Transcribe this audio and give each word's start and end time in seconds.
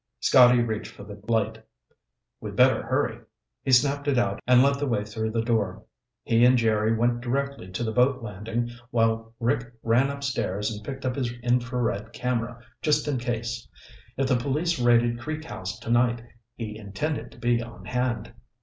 Scotty 0.19 0.63
reached 0.63 0.91
for 0.93 1.03
the 1.03 1.21
light. 1.27 1.63
"We'd 2.39 2.55
better 2.55 2.81
hurry." 2.81 3.19
He 3.61 3.71
snapped 3.71 4.07
it 4.07 4.17
out 4.17 4.39
and 4.47 4.63
led 4.63 4.79
the 4.79 4.87
way 4.87 5.05
through 5.05 5.29
the 5.29 5.43
door. 5.43 5.83
He 6.23 6.43
and 6.43 6.57
Jerry 6.57 6.91
went 6.95 7.21
directly 7.21 7.67
to 7.69 7.83
the 7.83 7.91
boat 7.91 8.23
landing 8.23 8.71
while 8.89 9.35
Rick 9.39 9.71
ran 9.83 10.09
upstairs 10.09 10.71
and 10.71 10.83
picked 10.83 11.05
up 11.05 11.15
his 11.15 11.31
infrared 11.43 12.13
camera, 12.13 12.59
just 12.81 13.07
in 13.07 13.19
case. 13.19 13.67
If 14.17 14.25
the 14.27 14.37
police 14.37 14.79
raided 14.79 15.19
Creek 15.19 15.43
House 15.43 15.77
tonight, 15.77 16.23
he 16.55 16.79
intended 16.79 17.31
to 17.33 17.37
be 17.37 17.61
on 17.61 17.85
hand. 17.85 18.33